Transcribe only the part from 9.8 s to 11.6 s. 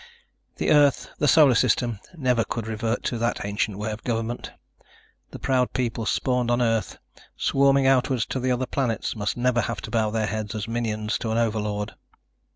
to bow their heads as minions to an